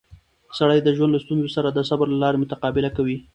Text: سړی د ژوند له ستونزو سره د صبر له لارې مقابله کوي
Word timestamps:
سړی 0.57 0.79
د 0.81 0.89
ژوند 0.97 1.11
له 1.13 1.19
ستونزو 1.25 1.49
سره 1.55 1.69
د 1.71 1.79
صبر 1.89 2.07
له 2.13 2.17
لارې 2.23 2.37
مقابله 2.43 2.89
کوي 2.97 3.17